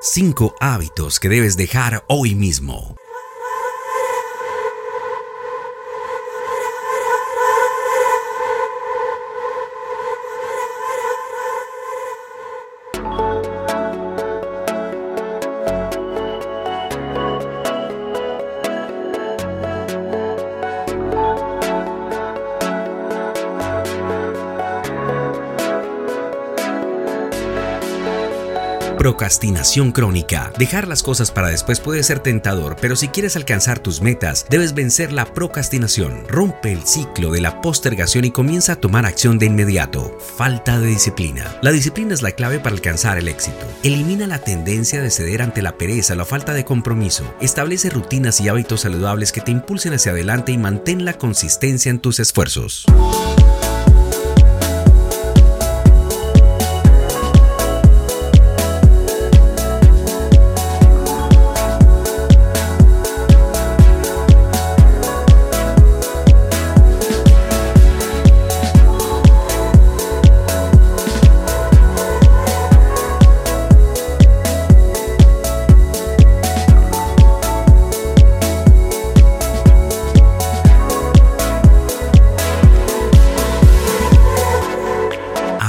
[0.00, 2.94] Cinco hábitos que debes dejar hoy mismo.
[28.98, 30.52] Procrastinación crónica.
[30.58, 34.74] Dejar las cosas para después puede ser tentador, pero si quieres alcanzar tus metas, debes
[34.74, 36.24] vencer la procrastinación.
[36.26, 40.18] Rompe el ciclo de la postergación y comienza a tomar acción de inmediato.
[40.36, 41.46] Falta de disciplina.
[41.62, 43.64] La disciplina es la clave para alcanzar el éxito.
[43.84, 47.32] Elimina la tendencia de ceder ante la pereza o la falta de compromiso.
[47.40, 52.00] Establece rutinas y hábitos saludables que te impulsen hacia adelante y mantén la consistencia en
[52.00, 52.84] tus esfuerzos.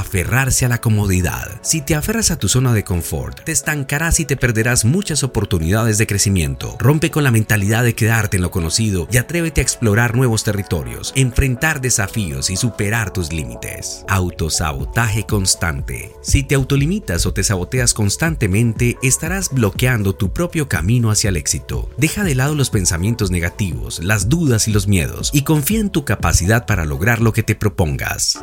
[0.09, 1.59] Aferrarse a la comodidad.
[1.61, 5.99] Si te aferras a tu zona de confort, te estancarás y te perderás muchas oportunidades
[5.99, 6.75] de crecimiento.
[6.79, 11.13] Rompe con la mentalidad de quedarte en lo conocido y atrévete a explorar nuevos territorios,
[11.15, 14.03] enfrentar desafíos y superar tus límites.
[14.07, 16.11] Autosabotaje constante.
[16.23, 21.87] Si te autolimitas o te saboteas constantemente, estarás bloqueando tu propio camino hacia el éxito.
[21.97, 26.03] Deja de lado los pensamientos negativos, las dudas y los miedos y confía en tu
[26.03, 28.39] capacidad para lograr lo que te propongas.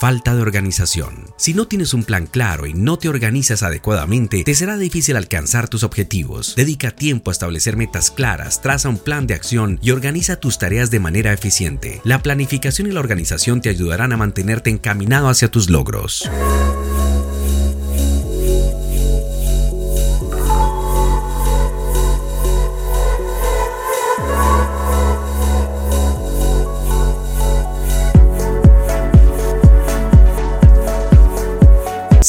[0.00, 1.26] Falta de organización.
[1.36, 5.68] Si no tienes un plan claro y no te organizas adecuadamente, te será difícil alcanzar
[5.68, 6.54] tus objetivos.
[6.56, 10.90] Dedica tiempo a establecer metas claras, traza un plan de acción y organiza tus tareas
[10.90, 12.00] de manera eficiente.
[12.02, 16.28] La planificación y la organización te ayudarán a mantenerte encaminado hacia tus logros.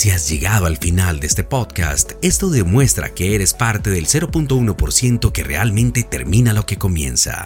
[0.01, 5.31] Si has llegado al final de este podcast, esto demuestra que eres parte del 0.1%
[5.31, 7.45] que realmente termina lo que comienza.